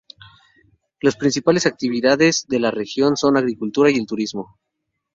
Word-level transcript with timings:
Las 0.99 1.15
principales 1.15 1.67
actividades 1.67 2.47
de 2.47 2.57
la 2.59 2.71
región 2.71 3.15
son 3.15 3.35
la 3.35 3.41
agricultura 3.41 3.91
y 3.91 3.97
el 3.97 4.07
turismo. 4.07 4.57